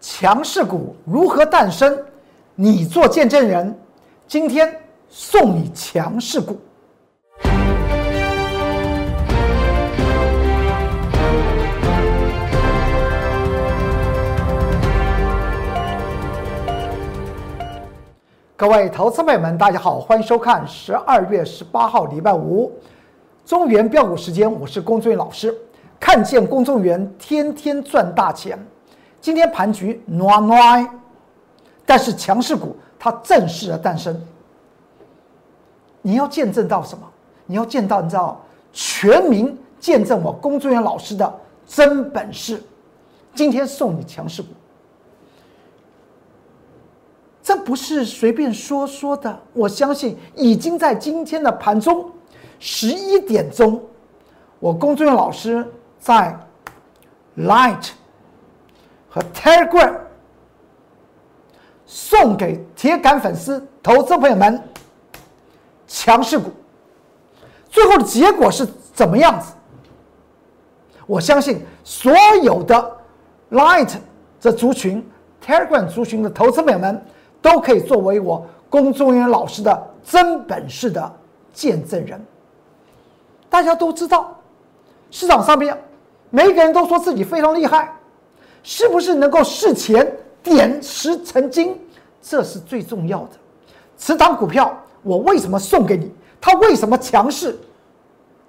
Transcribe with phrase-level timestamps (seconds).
[0.00, 1.94] 强势股如何诞生？
[2.54, 3.78] 你做见证人，
[4.26, 4.74] 今天
[5.10, 6.58] 送你强势股。
[18.56, 22.72] 各位投资朋友们，大家好，欢迎收看十二月十八号礼拜五
[23.44, 25.54] 中原标股时间，我是龚俊老师。
[25.98, 28.58] 看见公众员天天赚大钱，
[29.20, 31.00] 今天盘局暖暖，
[31.84, 34.20] 但是强势股它正式的诞生。
[36.02, 37.06] 你要见证到什么？
[37.46, 38.40] 你要见到你知道
[38.72, 42.62] 全民见证我公众员老师的真本事。
[43.34, 44.48] 今天送你强势股。
[47.42, 52.10] 这不是随便说说的，我相信已经在今天的盘中
[52.58, 53.82] 十一点钟，
[54.58, 55.66] 我工作人员老师
[55.98, 56.38] 在
[57.36, 57.90] Light
[59.10, 59.94] 和 Telegram
[61.84, 64.62] 送给铁杆粉丝、投资朋友们
[65.86, 66.50] 强势股，
[67.68, 69.52] 最后的结果是怎么样子？
[71.06, 72.12] 我相信所
[72.42, 72.96] 有的
[73.50, 73.90] Light
[74.40, 75.06] 这族群、
[75.44, 77.04] Telegram 族群的投资朋友们。
[77.42, 81.10] 都可以作为我龚宗元老师的真本事的
[81.54, 82.22] 见证人。
[83.48, 84.36] 大家都知道，
[85.10, 85.74] 市场上面
[86.28, 87.96] 每个人都说自己非常厉害，
[88.62, 90.10] 是不是能够事前
[90.42, 91.78] 点石成金？
[92.22, 93.30] 这是最重要的。
[93.96, 96.12] 此档股票我为什么送给你？
[96.40, 97.58] 它为什么强势？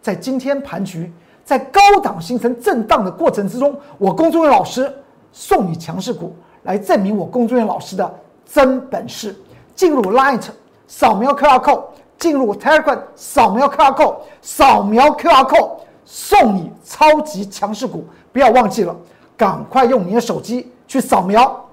[0.01, 1.11] 在今天盘局
[1.43, 4.93] 在高档形成震荡的过程之中，我龚宗元老师
[5.31, 8.19] 送你强势股，来证明我龚宗元老师的。
[8.45, 9.33] 真本事，
[9.73, 10.43] 进入 Light
[10.85, 11.83] 扫描 QR code，
[12.17, 18.93] 进入 Telegram 扫描 QR code，扫描 QR code 送你超级强势股，不要忘记了，
[19.41, 21.67] 赶快用你的手机去扫描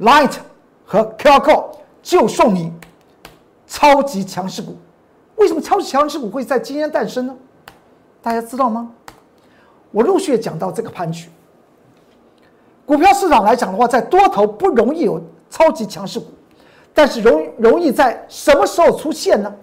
[0.00, 0.32] Light
[0.84, 2.72] 和 QR code，就送你
[3.68, 4.76] 超级强势股。
[5.36, 7.36] 为什么超级强势股会在今天诞生呢？
[8.20, 8.90] 大家知道吗？
[9.92, 11.28] 我陆续讲到这个盘局，
[12.84, 15.22] 股票市场来讲的话，在多头不容易有。
[15.50, 16.26] 超级强势股，
[16.92, 19.54] 但是容容易在什么时候出现呢？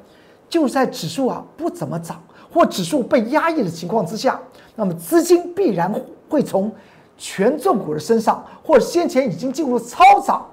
[0.47, 2.23] 就在指数啊不怎么涨
[2.53, 4.39] 或指数被压抑的情况之下，
[4.73, 5.93] 那么资金必然
[6.29, 6.71] 会从
[7.21, 10.43] 权重股的身上，或者先前已经进入超涨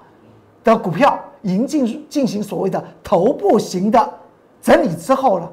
[0.63, 4.13] 的股票，已经进进行所谓的头部型的
[4.61, 5.51] 整理之后了，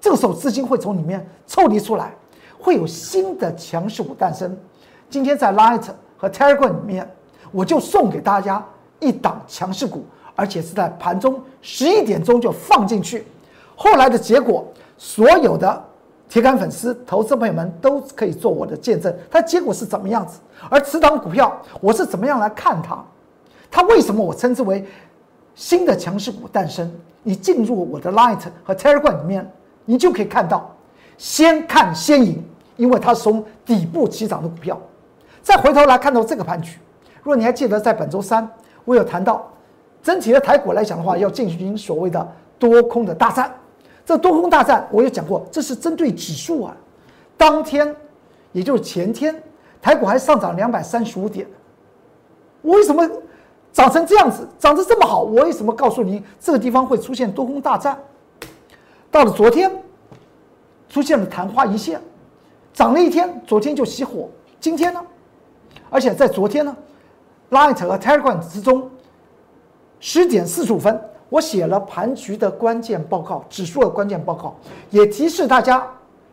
[0.00, 2.12] 这个时候资金会从里面抽离出来，
[2.58, 4.58] 会有新的强势股诞生。
[5.08, 5.84] 今天在 Light
[6.16, 7.08] 和 Telegram 里面，
[7.52, 8.66] 我就送给大家。
[9.00, 10.04] 一档强势股，
[10.34, 13.24] 而且是在盘中十一点钟就放进去。
[13.76, 14.66] 后来的结果，
[14.96, 15.87] 所有的
[16.28, 19.14] 铁杆粉丝、投资朋友们都可以做我的见证。
[19.30, 20.38] 它结果是怎么样子？
[20.68, 23.02] 而此档股票，我是怎么样来看它？
[23.70, 24.86] 它为什么我称之为
[25.54, 26.90] 新的强势股诞生？
[27.22, 29.50] 你进入我的 Light 和 Telegram 里面，
[29.84, 30.74] 你就可以看到，
[31.16, 32.44] 先看先赢，
[32.76, 34.78] 因为它是从底部起涨的股票。
[35.42, 36.78] 再回头来看到这个盘局，
[37.22, 38.48] 如果你还记得在本周三。
[38.84, 39.46] 我有谈到，
[40.02, 42.26] 整体的台股来讲的话，要进行所谓的
[42.58, 43.52] 多空的大战。
[44.08, 46.74] 这多空大战，我有讲过，这是针对指数啊。
[47.36, 47.94] 当天，
[48.52, 49.42] 也就是前天，
[49.82, 51.46] 台股还上涨两百三十五点。
[52.62, 53.06] 为什么
[53.70, 55.24] 涨成这样子，涨得这么好？
[55.24, 57.98] 我为什么告诉你这个地方会出现多空大战？
[59.10, 59.70] 到了昨天，
[60.88, 62.00] 出现了昙花一现，
[62.72, 64.30] 涨了一天，昨天就熄火。
[64.58, 65.04] 今天呢？
[65.90, 66.74] 而且在昨天呢
[67.50, 68.90] ？Light 和 Telegram 之中，
[70.00, 74.56] 十点四十五分，我写了盘局的关键报告，指数的关键报告，
[74.90, 75.86] 也提示大家，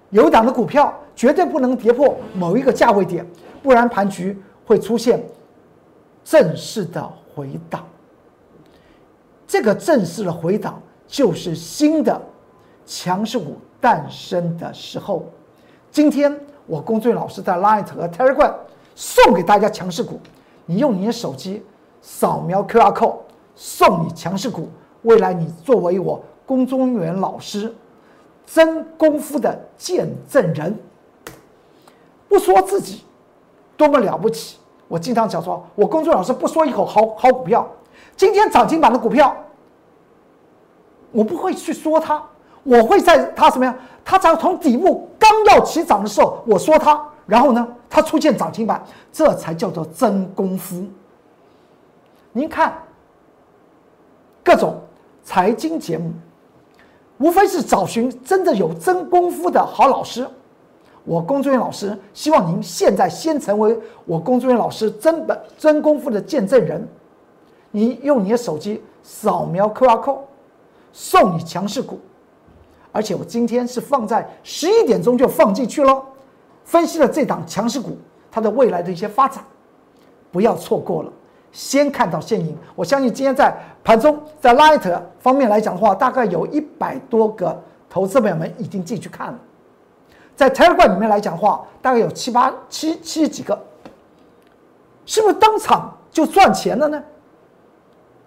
[0.10, 3.26] 有档的股票绝对不能跌破某一个价位点，
[3.62, 5.22] 不然盘局会出现
[6.24, 7.86] 正式的回档。
[9.46, 12.20] 这个正式的回档就是新的
[12.86, 15.26] 强势股诞生的时候。
[15.92, 16.36] 今天
[16.66, 18.54] 我龚俊老师在 Light 和 Telegram
[18.96, 20.20] 送给大家强势股。
[20.66, 21.64] 你用你的手机
[22.02, 23.18] 扫描 QR code，
[23.56, 24.70] 送你强势股。
[25.06, 27.74] 未来你作为我龚中元老师
[28.46, 30.78] 真功夫的见证人，
[32.28, 33.04] 不说自己
[33.78, 34.58] 多么了不起。
[34.88, 37.68] 我经常讲说，我龚中老师不说一口好好股票。
[38.16, 39.36] 今天涨停板的股票，
[41.12, 42.22] 我不会去说它，
[42.64, 43.76] 我会在它什么呀？
[44.04, 47.04] 它在从底部刚要起涨的时候，我说它。
[47.26, 50.84] 然后呢，它出现涨停板，这才叫做真功夫。
[52.32, 52.72] 您看，
[54.44, 54.80] 各种
[55.26, 56.14] 财经节目，
[57.18, 60.26] 无非是找寻真的有真功夫的好老师。
[61.04, 66.88] 我龚志远老师希望您现在先成为我龚志远老师真本真功夫的见证人。
[67.72, 70.20] 你用你的手机扫描 QR code，
[70.94, 72.00] 送你强势股，
[72.92, 76.02] 而且我今天是放在十一点钟就放进去了，
[76.64, 77.98] 分析了这档强势股
[78.32, 79.44] 它的未来的一些发展，
[80.32, 81.12] 不要错过了。
[81.56, 87.58] 先看到现影，我相信今天在盘中，在 Light 方面来讲的话，大概有一百多个
[87.90, 89.40] 投资朋友们已经进去看了。
[90.36, 93.58] 在 Telegram 里面来讲的话，大概有七八七七几个，
[95.06, 97.02] 是不是当场就赚钱了呢？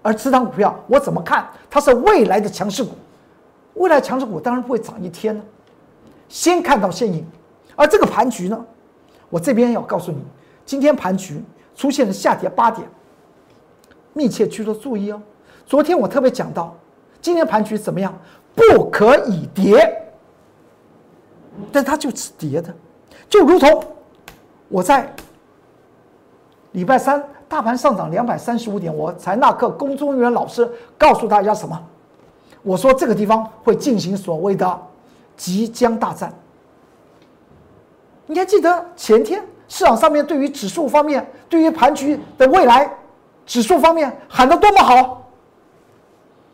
[0.00, 1.46] 而这张股票我怎么看？
[1.68, 2.92] 它是未来的强势股，
[3.74, 5.44] 未来强势股当然不会涨一天呢。
[6.30, 7.26] 先看到现影，
[7.76, 8.64] 而这个盘局呢，
[9.28, 10.24] 我这边要告诉你，
[10.64, 11.44] 今天盘局
[11.76, 12.88] 出现了下跌八点。
[14.18, 15.22] 密切去做注意哦。
[15.64, 16.76] 昨天我特别讲到，
[17.22, 18.12] 今天盘局怎么样？
[18.56, 20.02] 不可以跌，
[21.70, 22.74] 但它就是跌的，
[23.28, 23.84] 就如同
[24.68, 25.14] 我在
[26.72, 30.68] 礼拜三大盘上涨两百三十五点，我才那刻龚中元老师
[30.98, 31.80] 告诉大家什么？
[32.62, 34.80] 我说这个地方会进行所谓的
[35.36, 36.34] 即将大战。
[38.26, 42.92] 你还记得前天市场上面对于指数方面，对于盘局的未来？
[43.48, 45.26] 指数方面喊得多么好，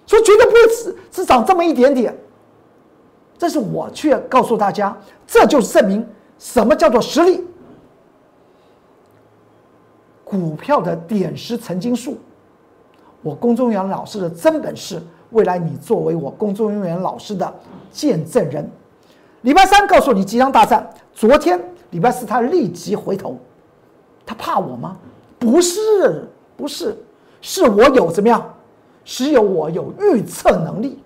[0.06, 2.16] 说绝对不会只只涨这么一点点。
[3.36, 4.96] 但是我却告诉大家，
[5.26, 6.08] 这就是证明
[6.38, 7.44] 什么叫做实力。
[10.24, 12.16] 股票的点石成金术，
[13.22, 17.52] 我龚中元老师的真本事，未来你作为我龚中元老师的
[17.90, 18.70] 见证人。
[19.42, 21.60] 礼拜三告诉你即将大战，昨天
[21.90, 23.36] 礼拜四他立即回头，
[24.24, 24.96] 他怕我吗？
[25.40, 26.26] 不是。
[26.56, 26.96] 不是，
[27.40, 28.54] 是我有怎么样？
[29.04, 31.02] 是有我有预测能力。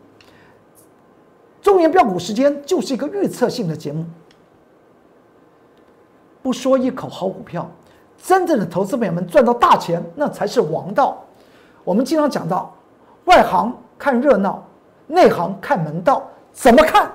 [1.61, 4.05] 中原标股时间就是一个预测性的节目。
[6.41, 7.69] 不说一口好股票，
[8.23, 11.25] 真正的投资朋友们赚到大钱，那才是王道。
[11.83, 12.75] 我们经常讲到，
[13.25, 14.65] 外行看热闹，
[15.07, 16.29] 内行看门道。
[16.53, 17.11] 怎么看？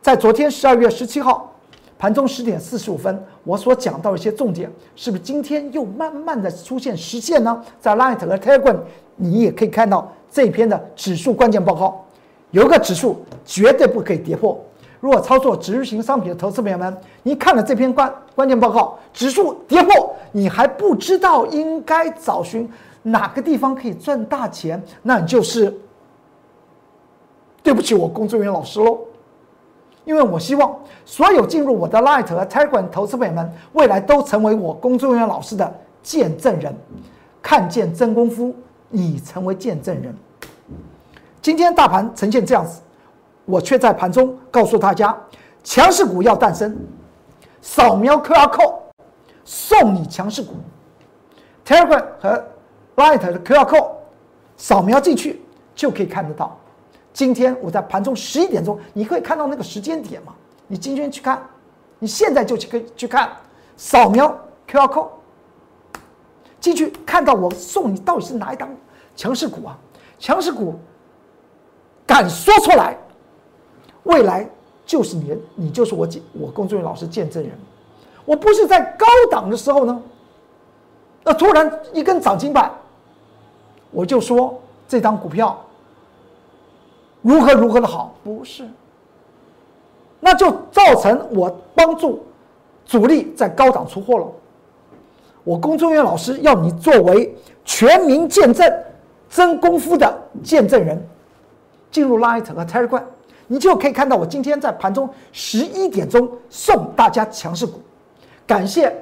[0.00, 1.53] 在昨天十二月十七号。
[1.98, 7.62] 盘中十点四十五分，我所讲到一些重点，是不是今天又慢慢的出现实现呢？
[7.80, 8.78] 在 Light 和 Telegram，
[9.16, 12.04] 你也可以看到这篇的指数关键报告，
[12.50, 14.58] 有一个指数绝对不可以跌破。
[15.00, 22.68] 如果操作指数型商品的投资朋友们，你看了这篇关关键报告，指数跌破，你还不知道应该找寻
[23.02, 25.72] 哪个地方可以赚大钱，那你就是
[27.62, 28.98] 对不起我工作人员老师喽。
[30.04, 36.74] 因为我希望所有进入我的 Light 和 Telegram 投资朋友们，未来都成为我工作人员老师的见证人，
[37.42, 38.54] 看见真功夫，
[38.90, 40.14] 你成为见证人。
[41.40, 42.80] 今天大盘呈现这样子，
[43.44, 45.16] 我却在盘中告诉大家，
[45.62, 46.76] 强势股要诞生，
[47.62, 48.74] 扫描 QR code
[49.44, 50.54] 送你强势股
[51.66, 52.44] ，Telegram 和
[52.96, 53.90] Light 的 QR code
[54.56, 55.42] 扫描进去
[55.74, 56.58] 就可以看得到。
[57.14, 60.34] 今天我在盘中十一点钟，你可以看到那个时间点吗？
[60.66, 61.40] 你今天去看，
[62.00, 63.30] 你现在就去可以去看，
[63.76, 64.28] 扫描
[64.68, 65.08] QR code
[66.58, 68.68] 进去看到我送你到底是哪一档
[69.14, 69.78] 强势股啊？
[70.18, 70.74] 强势股
[72.04, 72.98] 敢说出来，
[74.02, 74.50] 未来
[74.84, 77.52] 就是你，你就是我我工作人员老师见证人。
[78.24, 80.02] 我不是在高档的时候呢，
[81.22, 82.72] 那突然一根涨停板，
[83.92, 85.64] 我就说这张股票。
[87.24, 88.14] 如何如何的好？
[88.22, 88.68] 不是，
[90.20, 92.22] 那就造成我帮助
[92.84, 94.26] 主力在高档出货了。
[95.42, 98.70] 我龚中元老师要你作为全民见证
[99.30, 101.02] 真功夫的见证人，
[101.90, 103.02] 进入 Light 和 Telegram，
[103.46, 107.80] 你就可以看到我今天在盘中十一点钟送大家强势股。
[108.46, 108.94] 感谢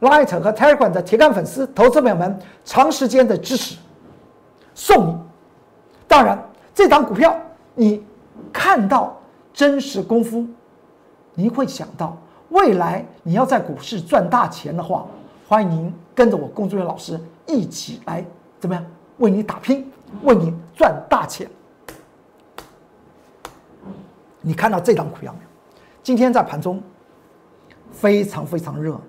[0.00, 3.76] Light 和 Telegram 的铁杆粉丝、投资朋友们长时间的支持，
[4.74, 5.16] 送你。
[6.08, 6.36] 当然，
[6.74, 7.38] 这档股票。
[7.74, 8.04] 你
[8.52, 9.18] 看到
[9.52, 10.46] 真实功夫，
[11.34, 12.16] 你会想到
[12.50, 15.06] 未来你要在股市赚大钱的话，
[15.48, 18.24] 欢迎您跟着我工作人员老师一起来
[18.60, 18.84] 怎么样
[19.18, 19.90] 为你打拼，
[20.22, 21.48] 为你赚大钱。
[24.40, 25.48] 你看到这张股票没有？
[26.02, 26.82] 今天在盘中
[27.90, 29.00] 非常非常热，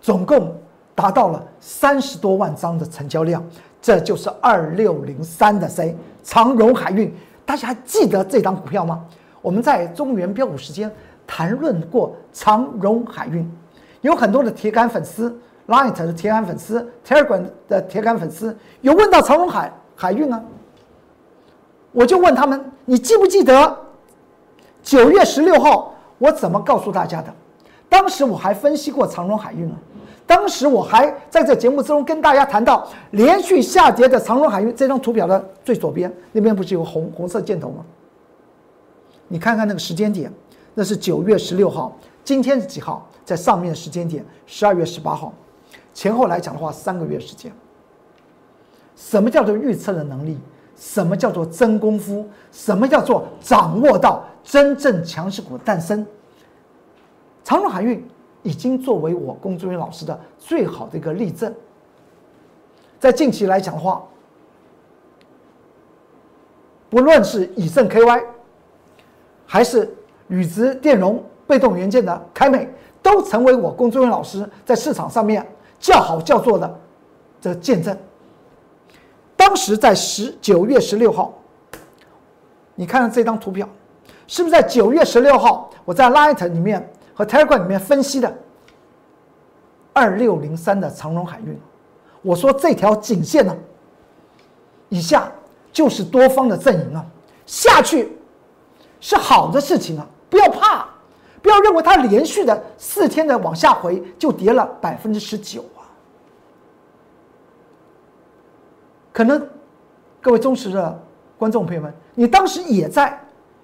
[0.00, 0.56] 总共
[0.94, 3.44] 达到了三十多万张的成交量，
[3.82, 7.14] 这就是二六零三的 C 长荣海运。
[7.50, 9.04] 大家还记得这张股票吗？
[9.42, 10.88] 我们在中原标股时间
[11.26, 13.44] 谈论过长荣海运，
[14.02, 20.40] 有很多的铁杆粉丝，Light 的铁杆粉丝，Telegram 的铁杆粉丝，有问到长荣海海运啊？
[21.90, 23.76] 我就问他们，你记不记得
[24.80, 27.34] 九月十六号我怎么告诉大家的？
[27.88, 29.74] 当时我还分析过长荣海运啊，
[30.26, 37.84] 当时我还在这节目之中跟大家谈到连续下跌的长荣海运这张图表的最左边那边不是有红红色箭头吗？
[39.28, 40.32] 你看看那个时间点，
[40.74, 43.06] 那是九月十六号，今天是几号？
[43.24, 45.32] 在上面的时间点十二月十八号，
[45.94, 47.52] 前后来讲的话三个月时间。
[48.96, 50.36] 什么叫做预测的能力？
[50.74, 52.28] 什么叫做真功夫？
[52.50, 56.04] 什么叫做掌握到真正强势股的诞生？
[57.44, 58.04] 长荣海运
[58.42, 61.54] 已经作为我龚志云老师的最好的一个例证。
[62.98, 64.02] 在近期来讲的话，
[66.88, 68.24] 不论是以盛 KY，
[69.46, 69.94] 还是
[70.28, 72.68] 宇直电容被动元件的凯美，
[73.02, 75.46] 都成为我龚志云老师在市场上面
[75.78, 76.80] 叫好叫座的
[77.40, 77.96] 这见证。
[79.36, 81.32] 当时在十九月十六号，
[82.74, 83.66] 你看看这张图表，
[84.26, 88.38] 是不是在九月十六号我在 Light 里面和 Telegram 里面分析的
[89.92, 91.58] 二六零三的长荣海运？
[92.22, 93.56] 我说这条颈线呢，
[94.88, 95.30] 以下
[95.72, 97.04] 就是多方的阵营啊，
[97.46, 98.16] 下去
[99.00, 100.86] 是好的事情啊，不要怕，
[101.40, 105.88] 不要认为它连续的四天的往下回就跌了百分之十九啊。
[109.12, 109.48] 可能
[110.20, 111.02] 各位忠实的
[111.38, 113.18] 观众朋友们，你当时也在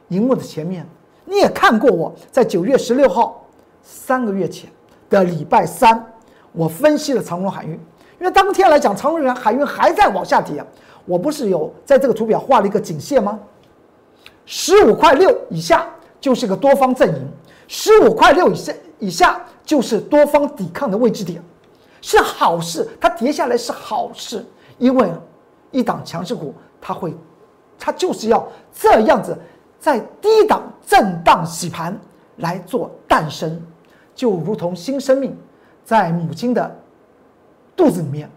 [0.08, 0.86] 荧幕的前面，
[1.26, 3.44] 你也看过我在九月十六号
[3.82, 4.70] 三个月前
[5.10, 6.12] 的礼拜三，
[6.52, 7.72] 我分析了长荣海运，
[8.18, 10.64] 因为当天来讲，长荣海运还在往下跌，
[11.04, 13.38] 我不是有在这个图表画了一个颈线吗？
[14.46, 15.86] 十五块六以下
[16.20, 17.28] 就是个多方阵营，
[17.68, 21.42] 十五块六以下以下就是多方抵抗的位置点，
[22.00, 24.42] 是好事，它跌下来是好事，
[24.78, 25.12] 因为。
[25.72, 27.14] 一档强势股，它会，
[27.78, 29.36] 它就是要这样子，
[29.78, 31.98] 在低档震荡洗盘
[32.36, 33.62] 来做诞生，
[34.14, 35.36] 就如同新生命
[35.84, 36.76] 在母亲的
[37.76, 38.30] 肚子里面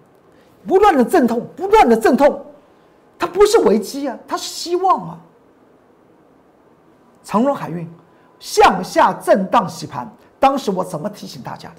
[0.67, 2.45] 不断的阵痛，不断的阵痛，
[3.17, 5.19] 它不是危机啊，它是希望啊。
[7.23, 7.87] 长荣海运
[8.39, 11.75] 向下震荡洗盘，当时我怎么提醒大家的？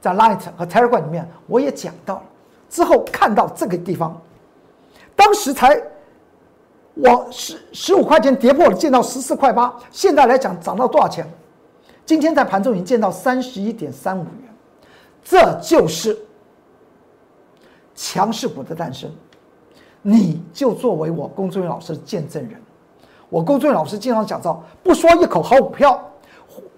[0.00, 2.22] 在 Light 和 Telegram 里面我也讲到了，
[2.68, 4.20] 之后看到这个地方。
[5.16, 5.80] 当时才
[6.96, 9.74] 我十十五块钱跌破了，见到十四块八。
[9.90, 11.30] 现在来讲涨到多少钱？
[12.06, 14.54] 今天在盘中已经见到三十一点三五元，
[15.22, 16.16] 这就是
[17.94, 19.10] 强势股的诞生。
[20.00, 22.58] 你就作为我龚忠元老师的见证人。
[23.28, 26.02] 我龚忠元老师经常讲到，不说一口好股票，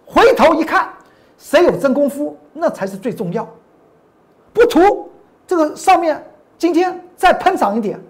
[0.05, 0.89] 回头一看，
[1.37, 3.49] 谁有真功夫，那才是最重要。
[4.53, 5.09] 不图
[5.47, 6.21] 这个上面
[6.57, 8.01] 今天再喷涨一点。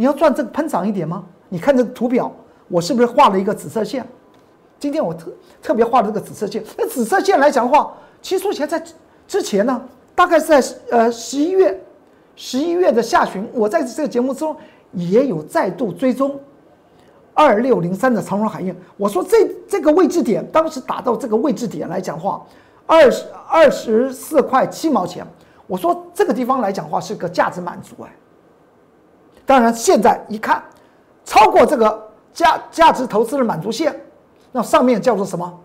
[0.00, 1.24] 你要赚这个喷涨一点吗？
[1.48, 2.30] 你看这图表，
[2.68, 4.06] 我是不是画了一个紫色线？
[4.78, 6.62] 今天我特特别画了这个紫色线。
[6.76, 8.80] 那紫色线来讲的话，其实说起来，在
[9.26, 9.82] 之前呢，
[10.14, 10.62] 大概是在
[10.92, 11.82] 呃十一月，
[12.36, 14.56] 十一月的下旬，我在这个节目中
[14.92, 16.38] 也有再度追踪
[17.34, 18.72] 二六零三的长荣海运。
[18.96, 22.46] 我说这这个位置点，当时打到这个位置点来讲话，
[22.86, 25.26] 二十二十四块七毛钱。
[25.66, 28.12] 我说这个地方来讲话是个价值满足哎。
[29.48, 30.62] 当然，现在一看，
[31.24, 33.98] 超过这个价价值投资的满足线，
[34.52, 35.60] 那上面叫做什么？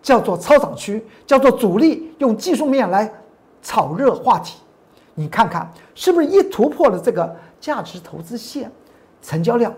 [0.00, 3.12] 叫做超涨区，叫做主力用技术面来
[3.60, 4.60] 炒热话题。
[5.12, 8.72] 你看看是不是一突破了这个价值投资线，
[9.20, 9.74] 成交量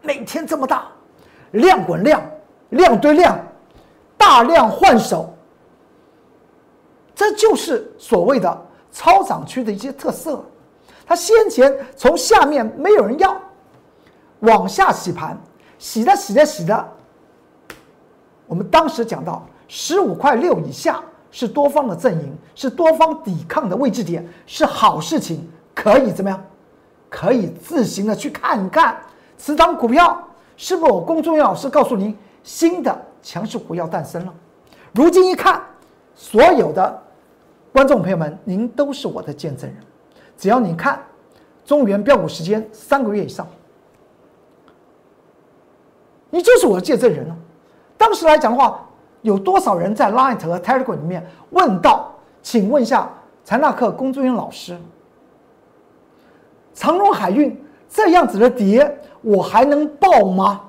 [0.00, 0.86] 每天这么大，
[1.50, 2.22] 量滚量，
[2.68, 3.36] 量堆量，
[4.16, 5.34] 大量换手，
[7.16, 10.40] 这就是所谓的超涨区的一些特色。
[11.06, 13.36] 他先前从下面没有人要，
[14.40, 15.38] 往下洗盘，
[15.78, 16.88] 洗着洗着洗着。
[18.46, 26.42] 我们当时讲到十五块六以下是多方的阵营，是多方抵抗的位置点，是好事情，可以怎么样？
[27.08, 28.96] 可以自行的去看看，
[29.36, 30.20] 此档股票
[30.56, 34.34] 是不是我公众老师告诉您新的强势股要诞生了？
[34.92, 35.62] 如今一看，
[36.14, 37.02] 所有的
[37.72, 39.78] 观众朋友们，您都是我的见证人。
[40.36, 41.02] 只要你看
[41.64, 43.46] 中原标股时间三个月以上，
[46.30, 47.36] 你就是我的见证人了。
[47.96, 48.86] 当时来讲的话，
[49.22, 52.10] 有多少人在 Line 和 Telegram 里面问到？
[52.42, 53.10] 请问一下
[53.42, 54.76] 财纳克龚忠元老师，
[56.74, 60.60] 长荣海运这样子的跌，我还能报吗？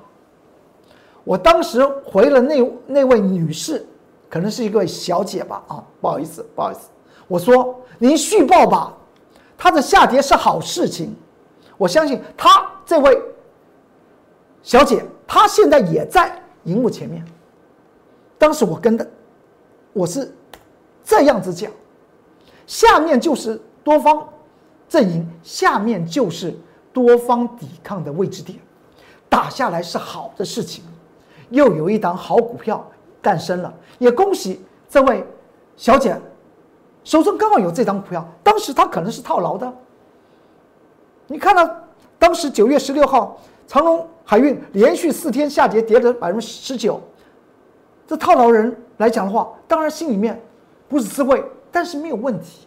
[1.22, 3.86] 我当时回了那那位女士，
[4.30, 5.62] 可能是一个小姐吧？
[5.68, 6.88] 啊，不好意思，不好意思，
[7.28, 8.94] 我说您续报吧。
[9.56, 11.14] 它的下跌是好事情，
[11.76, 13.20] 我相信她这位
[14.62, 17.24] 小姐，她现在也在荧幕前面。
[18.38, 19.08] 当时我跟的
[19.92, 20.34] 我是
[21.02, 21.70] 这样子讲，
[22.66, 24.28] 下面就是多方
[24.88, 26.54] 阵营，下面就是
[26.92, 28.58] 多方抵抗的位置点，
[29.28, 30.84] 打下来是好的事情，
[31.50, 32.86] 又有一档好股票
[33.22, 35.24] 诞生了，也恭喜这位
[35.76, 36.20] 小姐
[37.06, 39.72] 手中刚好有这张股票，当时他可能是套牢的。
[41.28, 41.64] 你看到
[42.18, 47.00] 当时九月十六号，长隆海运连续四天下跌，跌了百分之十九。
[48.08, 50.42] 这套牢人来讲的话，当然心里面
[50.88, 52.66] 不是滋味，但是没有问题。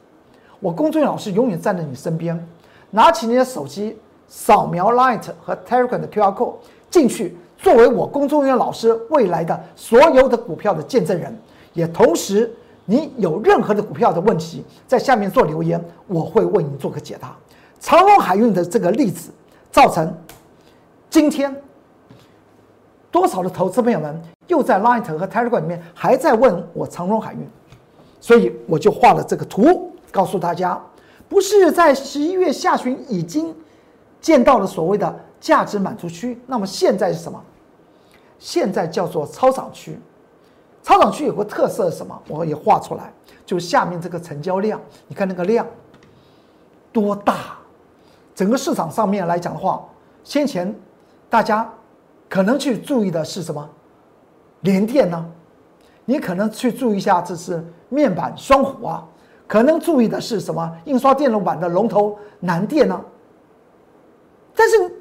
[0.62, 2.48] 我工作人员老师永远站在你身边，
[2.92, 3.98] 拿起你的手机，
[4.30, 6.54] 扫描 Light 和 Telegram 的 QR code
[6.90, 11.38] 进去，作为我工作人员老师未来的所有的股票的见证人，
[11.74, 12.50] 也同时
[12.90, 17.38] 你有任何的股票的问题，在下面做留言，我会为你做个解答。
[17.80, 19.30] 长荣海运的这个例子，
[19.72, 20.12] 造成
[21.08, 21.56] 今天
[23.12, 27.48] 多少的投资朋友们又在 Light 和 Telegram 里面还在问我长荣海运，
[28.20, 30.82] 所以我就画了这个图，告诉大家，
[31.30, 33.56] 不是在十一月下旬已经
[34.20, 37.40] 见到了所谓的价值满足区，那么现在是什么？
[38.40, 40.00] 现在叫做超涨区。
[40.90, 42.20] 超涨区有个特色是什么？
[42.28, 43.14] 我也画出来，
[43.46, 45.64] 就下面这个成交量，你看那个量
[46.92, 47.56] 多大？
[48.34, 49.86] 整个市场上面来讲的话，
[50.24, 50.74] 先前
[51.30, 51.72] 大家
[52.28, 53.70] 可能去注意的是什么？
[54.62, 55.24] 联电呢？
[56.06, 59.06] 你可能去注意一下，这是面板双虎啊。
[59.46, 60.76] 可能注意的是什么？
[60.86, 63.00] 印刷电路板的龙头南电呢？
[64.56, 64.92] 但是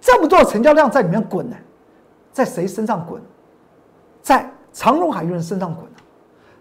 [0.00, 1.56] 这么多成交量在里面滚呢，
[2.32, 3.20] 在谁身上滚？
[4.22, 5.86] 在长荣海运身上滚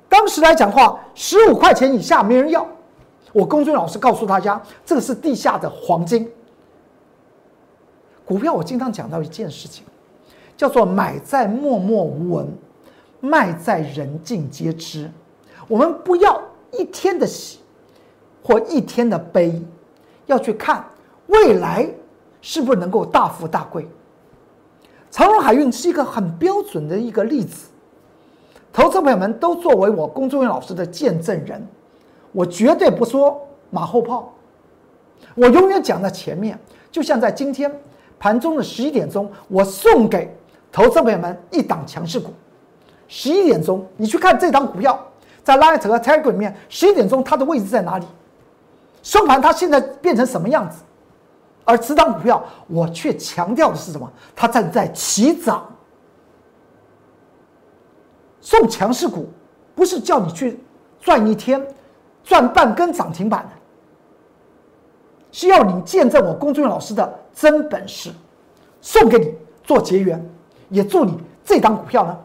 [0.08, 2.66] 当时来讲的话，十五块钱以下没人要。
[3.34, 6.32] 我公孙老师告诉大家，这个是地下的黄金
[8.24, 8.54] 股票。
[8.54, 9.84] 我经常讲到一件事情，
[10.56, 12.48] 叫做买在默默无闻，
[13.20, 15.12] 卖在人尽皆知。
[15.68, 16.42] 我们不要
[16.72, 17.60] 一天的喜
[18.42, 19.62] 或一天的悲，
[20.26, 20.86] 要去看
[21.28, 21.86] 未来
[22.42, 23.86] 是不是能够大富大贵。
[25.12, 27.68] 长荣海运是一个很标准的一个例子，
[28.75, 31.66] 投资朋友们都作为我龚作人员老师的见证人。
[32.33, 34.33] 我绝对不说马后炮，
[35.33, 36.59] 我永远讲在前面。
[36.92, 37.72] 就像在今天
[38.20, 40.29] 盘中的十一点钟，我送给
[40.74, 42.33] 投资朋友们一档强势股。
[43.07, 45.00] 十一点钟，你去看这档股票，
[45.42, 48.05] 在 Light 和 Telegram 里面，十一点钟它的位置在哪里？
[49.01, 50.79] 收盘它现在变成什么样子？
[51.64, 54.11] 而此档股票，我却强调的是什么？
[54.35, 55.66] 它正在起涨。
[58.46, 59.27] 送强势股，
[59.75, 60.58] 不是叫你去
[61.01, 61.62] 赚一天。
[62.24, 63.50] 赚半根涨停板的，
[65.31, 68.10] 需要你见证我公众老师的真本事，
[68.81, 69.31] 送给你
[69.64, 70.20] 做结缘，
[70.70, 72.18] 也祝你这档股票呢，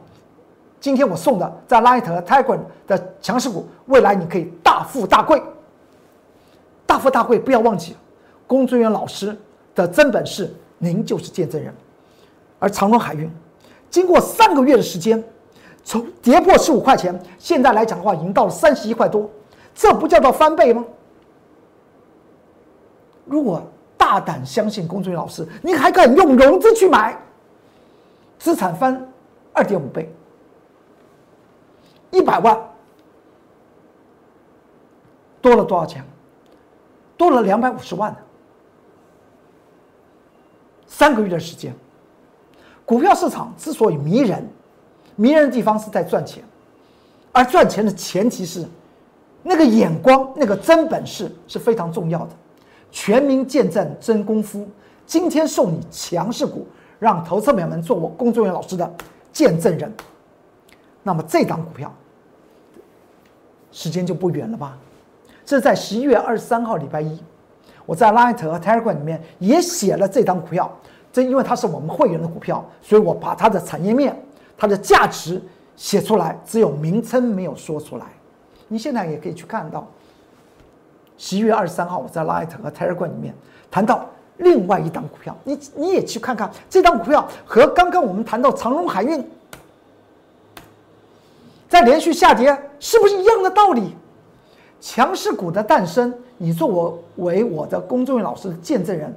[0.80, 5.42] 今天我送的在 Light 和 Tiger 的强势股，未来你可以大富大贵，
[6.86, 7.94] 大富大贵，不要忘记，
[8.46, 9.36] 公众员老师
[9.74, 11.74] 的真本事，您就是见证人。
[12.58, 13.30] 而长荣海运，
[13.90, 15.22] 经过三个月的时间，
[15.82, 19.28] 从跌破十五块钱，现在来讲的话，已经到了三十一块多。
[19.74, 20.84] 这不叫做翻倍吗？
[23.24, 23.62] 如果
[23.96, 27.16] 大胆相信龚俊老师，你还敢用融资去买，
[28.38, 29.08] 资产翻
[29.52, 30.12] 二点五倍，
[32.10, 32.60] 一百万
[35.40, 36.04] 多了多少钱？
[37.16, 38.18] 多了两百五十万呢。
[40.86, 41.74] 三个月的时间，
[42.84, 44.46] 股票市场之所以迷人，
[45.20, 46.42] 迷人的地方是在赚钱，
[47.30, 48.66] 而赚钱的前提是。
[49.42, 52.30] 那个眼光，那个真本事是非常重要的。
[52.90, 54.66] 全民见证真功夫，
[55.06, 56.66] 今天送你强势股，
[56.98, 58.94] 让投资朋友们做我工作人员老师的
[59.30, 59.92] 见证人。
[61.02, 61.90] 那么这档股票，
[63.72, 64.76] 时间就不远了吧？
[65.44, 67.18] 这是在十一月二十三号礼拜一，
[67.86, 70.70] 我在 Light 和 Telegram 里面也写了这档股票。
[71.12, 74.14] 这因为它是我们会员的股票，所以我把它的产业面、
[74.60, 75.40] 它的价值
[75.74, 78.04] 写出来，只有名称没有说出来。
[78.68, 79.88] 你现在也可以去看到，
[81.16, 83.34] 十一月二十三号我在 Light 和 Telegram 里面
[83.70, 89.26] 谈到另外一档股票，你你也去看看这档股票和刚刚我们谈到长荣海运
[91.66, 93.96] 在连续下跌是不是一样的道理？
[94.78, 99.14] 强势股的诞生，你作我为我的公众老师的见证人，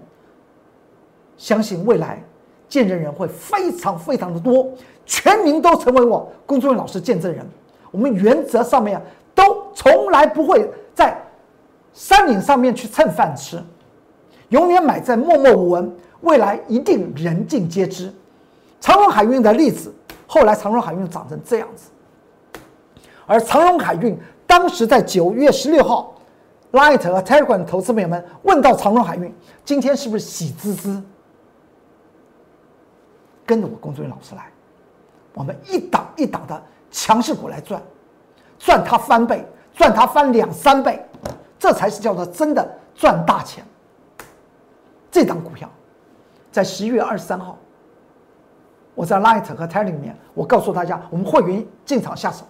[1.38, 2.24] 相信未来
[2.68, 4.72] 见证人会非常非常的多，
[5.06, 7.46] 全民都成为我公众员老师见证人。
[7.92, 9.02] 我们原则上面。
[9.36, 11.20] 都从来不会在
[11.92, 13.60] 山顶上面去蹭饭吃，
[14.50, 18.14] 永远买在默默无闻，未来一定人尽皆知。
[18.80, 19.92] 长荣海运的例子，
[20.28, 21.90] 后来长荣海运长成这样子，
[23.26, 26.14] 而长荣海运当时在九月十六号
[26.74, 29.34] ，Light 和 Telegram 投资朋友们问到长荣海运
[29.66, 31.02] 今天是不是喜滋滋？
[33.48, 34.48] 跟着我工作人员老师来，
[35.34, 37.82] 我们一档一档的强势股来赚，
[38.60, 41.04] 赚它翻倍，赚它翻两三倍，
[41.58, 43.66] 这才是叫做真的赚大钱。
[45.12, 45.70] 这档股票
[46.52, 47.58] 在十一月二十三号，
[48.96, 52.46] 我在 Light 和 Tele 里面，我告诉大家，我们会员进场下手。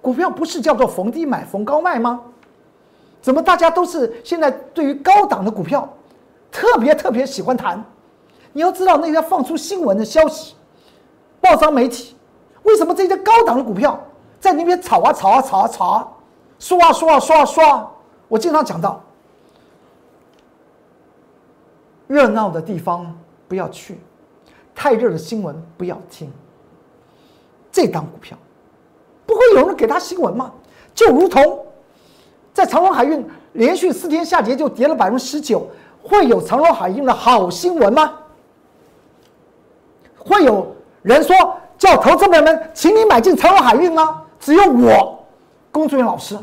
[0.00, 2.20] 股票不是叫做逢低买、逢高卖吗？
[3.20, 5.88] 怎么大家都是现在对于高档的股票？
[6.50, 7.82] 特别特别喜欢谈，
[8.52, 10.54] 你要知道那些放出新闻的消息，
[11.40, 12.14] 报章媒体
[12.62, 13.98] 为什么这些高档的股票
[14.40, 16.08] 在那边炒啊炒啊炒啊炒啊，
[16.58, 17.88] 说啊说啊说啊说啊？
[18.28, 19.02] 我经常讲到，
[22.06, 23.14] 热闹的地方
[23.48, 23.98] 不要去，
[24.74, 26.30] 太热的新闻不要听。
[27.70, 28.36] 这档股票
[29.24, 30.52] 不会有人给他新闻吗？
[30.94, 31.64] 就如同
[32.52, 35.66] 在长隆海运连续四天下跌就跌了百分之十九。
[36.02, 38.18] 会有长隆海运的好新闻吗？
[40.32, 41.36] 会有人说
[41.76, 44.22] 叫投资朋友们，请你买进长荣海运吗？
[44.40, 45.22] 只有我，
[45.70, 46.38] 工作人员老师，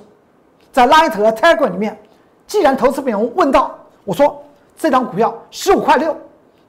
[0.71, 1.99] 在 Light 和 Telegram 里面，
[2.45, 4.43] 既然投资朋友问到，我说
[4.77, 6.15] 这张股票十五块六，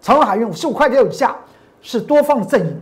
[0.01, 1.37] 长荣海运十五块六以下
[1.83, 2.81] 是多方的阵营，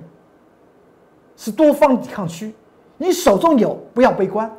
[1.36, 2.54] 是多方抵抗区，
[2.96, 4.50] 你手中有不要悲观，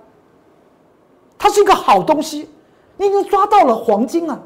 [1.37, 2.49] 它是一个好东西，
[2.97, 4.39] 你已经抓到了黄金啊！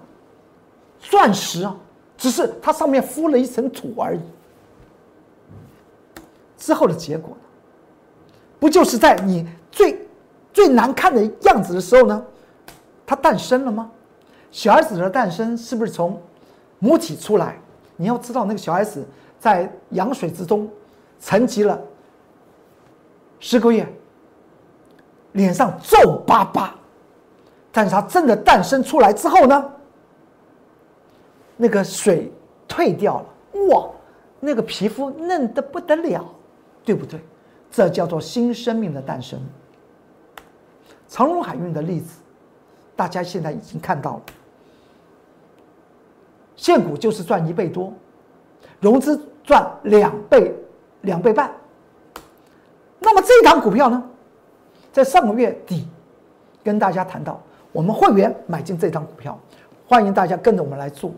[1.00, 1.76] 钻石啊，
[2.18, 4.20] 只是它上面敷了一层土而已。
[6.64, 7.42] 之后的结果呢？
[8.58, 10.00] 不就是在你最
[10.54, 12.26] 最难看的样子的时候呢？
[13.06, 13.92] 它诞生了吗？
[14.50, 16.22] 小孩子的诞生是不是从
[16.80, 17.60] 母体出来？
[17.98, 19.06] 你要知道，那个小孩子
[19.40, 20.70] 在羊水之中
[21.20, 21.78] 沉寂了
[23.42, 23.86] 十个月，
[25.34, 26.74] 脸上皱巴巴，
[27.74, 29.70] 但是他真的诞生出来之后呢？
[31.58, 32.32] 那个水
[32.70, 33.26] 退掉了，
[33.68, 33.90] 哇，
[34.40, 36.26] 那个皮肤嫩得不得了，
[36.84, 37.20] 对不对？
[37.72, 39.40] 这叫做新生命的诞生。
[41.08, 42.20] 长荣海运的例子，
[42.96, 44.22] 大家现在已经看到了，
[46.56, 47.94] 现股就是赚一倍多，
[48.80, 50.56] 融资赚两倍、
[51.02, 51.52] 两倍半。
[53.00, 54.04] 那么这一档股票呢，
[54.92, 55.88] 在上个月底
[56.64, 57.42] 跟大家谈到，
[57.72, 59.40] 我们会员买进这档股票，
[59.88, 61.12] 欢迎大家跟着我们来做。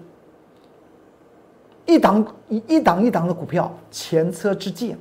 [1.86, 4.97] 一档一一档一档的股票，前车之鉴，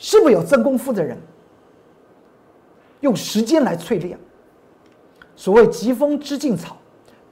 [0.00, 1.16] 是不是有真功夫的人？
[3.00, 4.18] 用时间来淬炼。
[5.36, 6.76] 所谓疾风知劲草，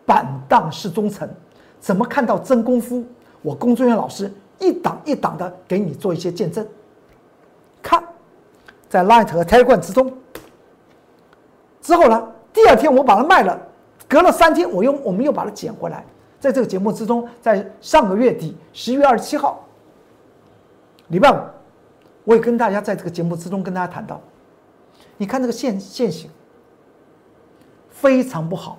[0.04, 1.28] 板荡是忠臣。
[1.80, 3.02] 怎么看到真功夫？
[3.40, 6.66] 我工作人员老师一档一档的给你做一些见证。
[7.82, 8.02] 看，
[8.88, 10.12] 在 Light 和 t e l g r a m 之中，
[11.80, 12.32] 之后呢？
[12.52, 13.58] 第二天我把它卖了，
[14.08, 16.04] 隔了三天，我又我们又把它捡回来。
[16.40, 19.64] 在这个节目之中，在上个月底十一月二十七号，
[21.08, 21.36] 礼拜五，
[22.28, 24.20] 我也跟大家在这个节目之中跟大家谈到，
[25.16, 26.30] 你看这个现现形
[27.88, 28.76] 非常不好，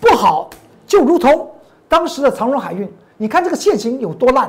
[0.00, 0.48] 不好
[0.86, 1.50] 就如同
[1.88, 4.48] 当时的长荣海运，你看这个现形有多烂？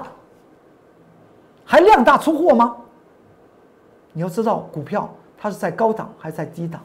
[1.63, 2.77] 还量大出货吗？
[4.13, 6.79] 你要知道股票它是在高档还是在低档，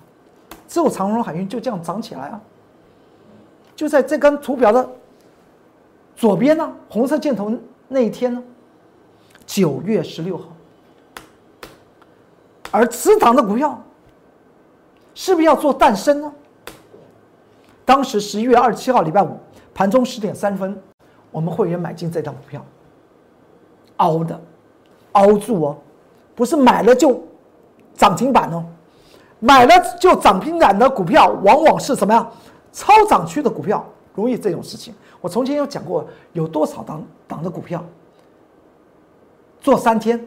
[0.66, 2.40] 只有长荣海运就这样涨起来啊，
[3.76, 4.88] 就在这根图表的。
[6.16, 7.52] 左边呢，红色箭头
[7.86, 8.42] 那一天呢，
[9.44, 10.44] 九月十六号。
[12.70, 13.78] 而此档的股票，
[15.14, 16.32] 是不是要做诞生呢？
[17.84, 19.36] 当时十一月二十七号礼拜五
[19.74, 20.80] 盘中十点三分，
[21.30, 22.64] 我们会员买进这档股票，
[23.96, 24.40] 凹的，
[25.12, 25.78] 凹住哦，
[26.34, 27.20] 不是买了就
[27.94, 28.64] 涨停板哦，
[29.40, 32.30] 买了就涨停板的股票，往往是什么呀？
[32.72, 34.94] 超涨区的股票，容易这种事情。
[35.20, 37.84] 我从前有讲过，有多少档档的股票，
[39.60, 40.24] 做三天，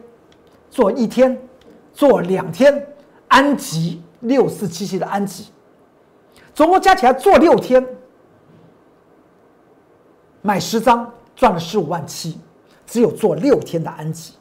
[0.70, 1.40] 做一天，
[1.94, 2.86] 做两天，
[3.28, 5.46] 安吉六四七七的安吉，
[6.52, 7.82] 总共加起来做六天，
[10.42, 12.38] 买十张赚了十五万七，
[12.84, 14.34] 只有做六天的安吉。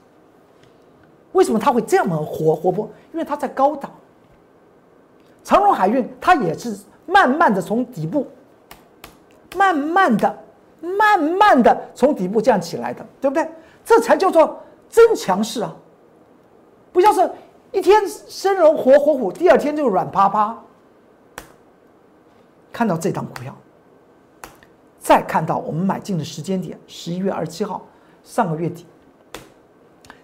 [1.31, 2.89] 为什么它会这么活活泼？
[3.13, 3.89] 因为它在高档。
[5.43, 8.27] 长荣海运它也是慢慢的从底部，
[9.55, 10.39] 慢慢的。
[10.85, 13.49] 慢慢的从底部这样起来的，对不对？
[13.85, 15.73] 这才叫做真强势啊！
[16.93, 17.29] 不像是
[17.71, 20.57] 一天生龙活活虎，第二天就软趴趴。
[22.71, 23.55] 看到这档股票，
[24.99, 27.85] 再看到我们买进的时间点，十一月二十七号，
[28.23, 28.85] 上个月底，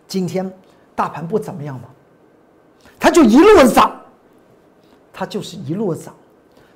[0.07, 0.51] 今天
[0.95, 1.89] 大盘不怎么样吗？
[2.99, 3.99] 它就一路涨，
[5.11, 6.13] 它就是一路涨，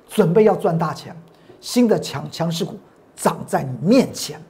[0.08, 1.16] 准备要赚大钱，
[1.60, 2.76] 新的强强势股
[3.14, 4.40] 涨在你面前，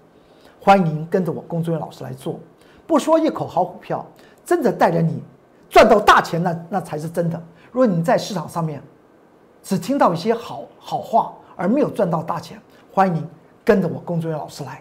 [0.61, 2.39] 欢迎跟着我工作人员老师来做，
[2.87, 4.07] 不说一口好股票，
[4.45, 5.23] 真的带着你
[5.75, 7.37] 赚到大钱，那那才是真的。
[7.73, 8.81] 如果你在市场上面
[9.61, 12.61] 只听到一些好好话，而没有赚到大钱，
[12.93, 13.29] 欢迎
[13.65, 14.81] 跟着我工作人员老师来，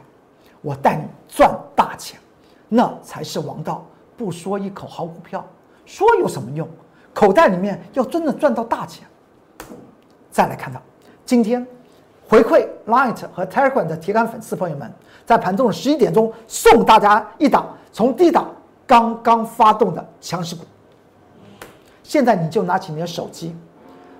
[0.61, 2.19] 我带你赚大钱，
[2.69, 3.83] 那才是王道。
[4.15, 5.43] 不说一口好股票，
[5.83, 6.69] 说有什么用？
[7.11, 9.03] 口袋里面要真的赚到大钱。
[10.29, 10.79] 再来看到
[11.25, 11.65] 今天
[12.29, 14.93] 回馈 Light 和 Telegram 的铁杆粉丝朋友们，
[15.25, 18.47] 在盘中的十一点钟送大家一档从低档
[18.85, 20.61] 刚刚发动的强势股。
[22.03, 23.55] 现在你就拿起你的手机，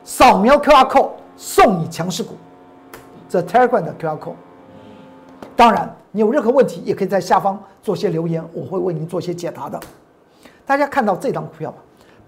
[0.03, 2.35] 扫描 QR code 送你强势股，
[3.29, 4.33] 这 Telegram 的 QR code。
[5.55, 9.79] 当然，你有任何问题也可以在下方做些留言，我会为您做些解答的。
[10.65, 11.77] 大家看到这张股票吧。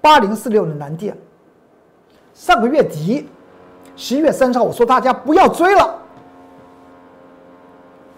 [0.01, 1.17] 八零四六的南电，
[2.35, 3.27] 上个月底，
[3.95, 5.95] 十一月三十号，我说大家不要追了。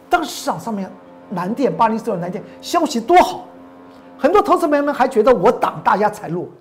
[0.09, 0.91] 当时市场上面
[1.29, 3.45] 南电八零四六南电消息多好，
[4.17, 6.51] 很多投资朋友们还觉得我挡大家财路。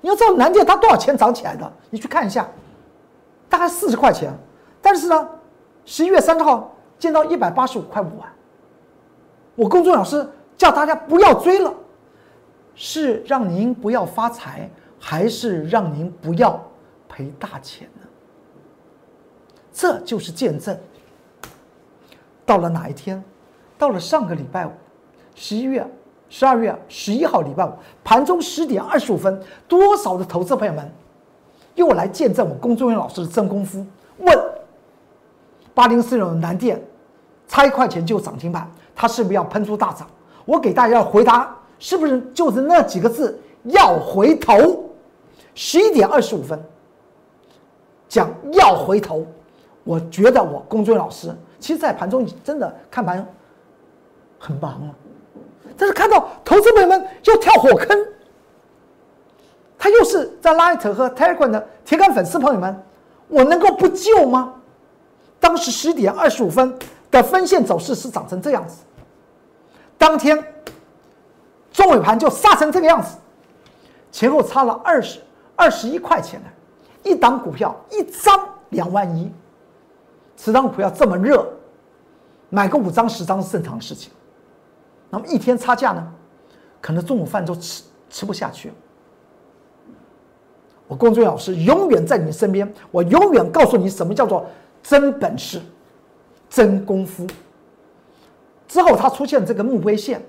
[0.00, 1.72] 你要知道南电它多少钱涨起来的？
[1.90, 2.48] 你去看一下，
[3.48, 4.32] 大概四十块钱。
[4.80, 5.28] 但是呢，
[5.84, 8.32] 十一月三十号见到一百八十五块五啊。
[9.54, 11.72] 我公众老师叫大家不要追了。
[12.78, 14.68] 是让您不要发财，
[15.00, 16.62] 还是让您不要
[17.08, 18.06] 赔大钱呢？
[19.72, 20.78] 这就是见证。
[22.44, 23.24] 到了哪一天？
[23.78, 24.72] 到了上个礼拜五，
[25.34, 25.90] 十一月
[26.38, 27.72] 十二月十一号礼拜五
[28.04, 30.92] 盘中十点二十五分，多少的投资朋友们
[31.76, 33.82] 又来见证我龚忠元老师的真功夫？
[34.18, 34.38] 问
[35.72, 36.78] 八零四六南电
[37.48, 40.06] 差一块钱就涨停板，它是不是要喷出大涨？
[40.44, 41.56] 我给大家回答。
[41.78, 43.40] 是不是就是那几个字？
[43.62, 44.84] 要回头。
[45.54, 46.62] 十一点二十五分，
[48.10, 49.24] 讲要回头。
[49.84, 53.26] 我觉得我龚俊老师，其实，在盘中真的看盘
[54.38, 54.94] 很忙了，
[55.76, 58.06] 但是看到投资朋友们要跳火坑，
[59.78, 62.82] 他又是在 Light 和 Telegram 的铁杆粉丝朋友们，
[63.28, 64.54] 我能够不救吗？
[65.40, 66.78] 当时十点二十五分
[67.10, 68.76] 的分线走势是长成这样子，
[69.96, 70.42] 当天。
[71.72, 73.18] 中尾盘就杀成这个样子，
[74.10, 75.20] 前后差了二十
[75.54, 76.46] 二十一块钱呢，
[77.02, 79.30] 一档股票一张两万一，
[80.38, 81.46] 此档股票这么热，
[82.48, 84.10] 买个五张十张是正常的事情。
[85.10, 86.06] 那么一天差价呢，
[86.80, 88.72] 可能中午饭都吃吃不下去。
[90.88, 94.46] 我公众老师永远在你身边，我永远告诉你什么叫做
[94.82, 95.60] 真本事、
[96.48, 97.26] 真功夫。
[98.68, 100.20] 之后它出现这个墓碑线。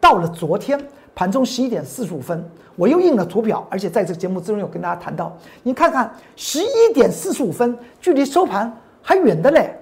[0.00, 0.80] 到了昨天
[1.12, 9.76] 盘中十一点四十五分，我又印了图表，而且在这个节目之中有跟大家谈到，你看看十一点四十五分，距离收盘还远的嘞，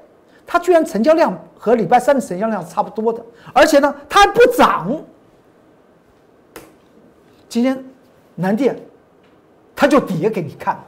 [0.46, 3.20] 它居然成交量和礼拜三的成交量是差不多的，
[3.52, 4.96] 而且呢，它还不涨。
[7.48, 7.84] 今天
[8.34, 8.78] 南电
[9.74, 10.78] 它就跌给你看，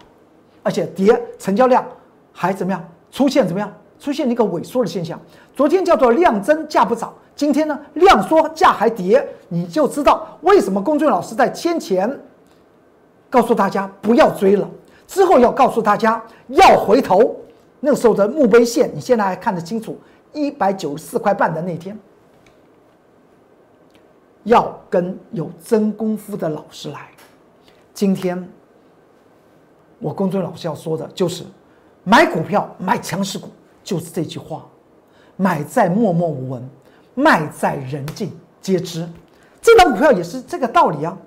[0.62, 1.84] 而且跌成交量
[2.32, 2.82] 还怎么样？
[3.10, 3.72] 出现怎么样？
[3.98, 5.20] 出现一个萎缩的现象。
[5.56, 7.12] 昨天叫做量增价不涨。
[7.34, 12.20] 今天呢，量缩价还跌，你就知道为什么龚俊老师在先前
[13.28, 14.68] 告诉大家不要追了，
[15.06, 17.34] 之后要告诉大家要回头。
[17.80, 19.98] 那个时候的墓碑线，你现在还看得清楚，
[20.32, 21.98] 一百九十四块半的那天，
[24.44, 27.08] 要跟有真功夫的老师来。
[27.94, 28.48] 今天
[29.98, 31.44] 我龚俊老师要说的就是，
[32.04, 33.48] 买股票买强势股，
[33.82, 34.66] 就是这句话，
[35.36, 36.68] 买在默默无闻。
[37.14, 39.04] 卖在人尽皆知，
[39.60, 41.18] 这档股票也是这个道理啊。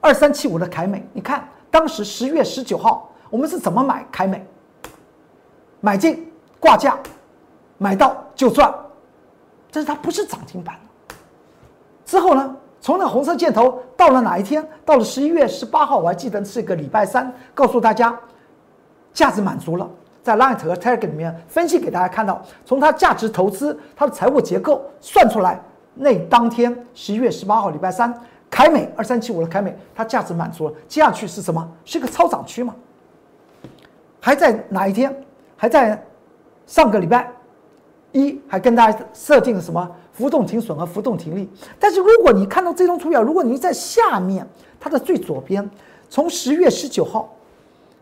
[0.00, 4.46] 二三七五的凯美，你看当时十月十九号我们是怎么买凯美？
[5.86, 6.98] 买进挂价，
[7.78, 8.74] 买到就赚，
[9.70, 10.74] 但是它不是涨停板。
[12.04, 14.68] 之后呢，从那红色箭头到了哪一天？
[14.84, 18.18] 到了十一月十八号，我还记得是一个礼拜三，告诉大家
[19.12, 19.88] 价值满足了。
[20.24, 25.60] 在 Light 和 Tag 里面分析给大家看到，从它价值投资、它的财务结构算出来，
[25.94, 28.12] 那当天十一月十八号礼拜三，
[28.50, 31.64] 凯美二三七五的凯美，它价值满足了，接下去是什么？
[31.84, 32.74] 是个超涨区嘛？
[34.20, 35.16] 还在哪一天？
[35.56, 36.06] 还在
[36.66, 37.32] 上个礼拜
[38.12, 41.48] 一，还跟大家设定了什么浮动停损和浮动停利？
[41.78, 44.46] 但是如果你看到这张图表，如果你在下面
[44.78, 45.68] 它的最左边，
[46.08, 47.34] 从十月十九号，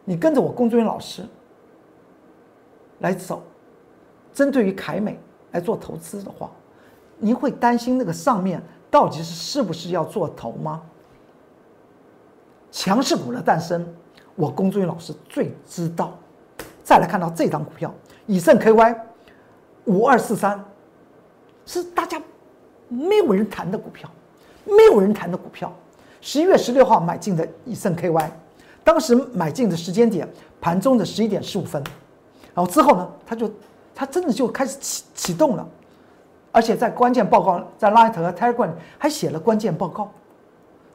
[0.04, 1.24] 你跟着我工作人员老师。
[3.00, 3.42] 来走，
[4.32, 5.18] 针对于凯美
[5.50, 6.50] 来做投资的话，
[7.18, 10.80] 您会担心那个上面到底是是不是要做头吗？
[12.70, 13.86] 强势股的诞生，
[14.36, 16.16] 我龚忠元老师最知道。
[16.84, 17.92] 再来看到这张股票，
[18.26, 18.94] 以盛 KY
[19.86, 20.62] 五二四三，
[21.64, 22.20] 是大家
[22.88, 24.08] 没有人谈的股票，
[24.64, 25.72] 没有人谈的股票。
[26.20, 28.28] 十一月十六号买进的以盛 KY，
[28.84, 30.28] 当时买进的时间点
[30.60, 31.82] 盘中的十一点十五分，
[32.54, 33.50] 然后之后呢，它就
[33.94, 35.66] 它真的就开始启启动了，
[36.52, 40.10] 而且在关键报告在 Light 和 Tiger 还写了关键报告，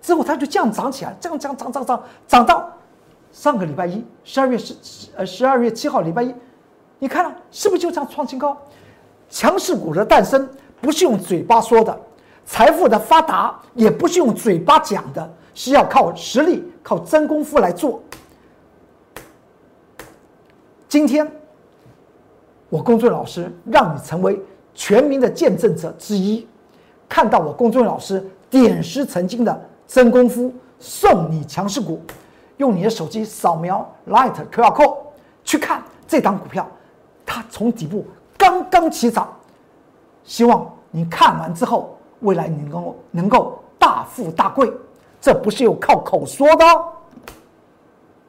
[0.01, 2.71] 之后它就这样涨起来，这样涨涨涨涨涨到。
[3.31, 4.75] 上个礼拜一，十二月十
[5.15, 6.33] 呃十二月七号礼拜一，
[6.97, 8.57] 你看了是不是就这样创新高？
[9.29, 10.49] 强势股的诞生
[10.81, 11.97] 不是用嘴巴说的，
[12.45, 18.01] 财富的发达也不是用嘴巴讲的，是要靠实力、靠真功夫来做。
[20.87, 21.31] 今天，
[22.69, 24.39] 我公众老师让你成为
[24.73, 26.47] 全民的见证者之一，
[27.07, 32.01] 看到我公众老师点石成金的真功夫，送你强势股。
[32.59, 34.97] 用你的手机扫描 Light QR Code
[35.45, 36.67] 去看这档股票，
[37.25, 38.05] 它从底部
[38.37, 39.33] 刚刚起涨，
[40.25, 44.69] 希望你看完之后，未来你能够能够大富大贵，
[45.21, 46.65] 这不是有靠口说的，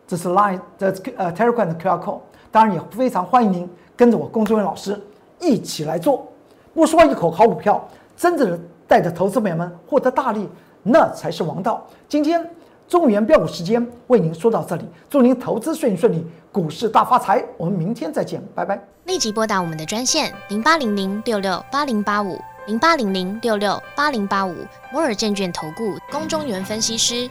[0.06, 2.20] 这是 Light 的呃 Telegram 的 QR Code，
[2.52, 4.98] 当然也非常欢迎您跟着我龚志伟老师
[5.40, 6.24] 一起来做，
[6.72, 7.84] 不说一口好股票，
[8.16, 10.48] 真正的带着投资朋友们获得大利，
[10.84, 11.84] 那才是王道。
[12.08, 12.48] 今天。
[12.90, 17.40] 中原标股时间为您说到这里，祝您投资顺顺利，股市大发财。
[17.56, 18.82] 我们明天再见，拜拜。
[19.04, 24.56] 立即拨打我们的专线零八零零六六八零八五零八零零六六八零八五
[24.92, 27.30] 摩尔证券投顾龚中原分析师。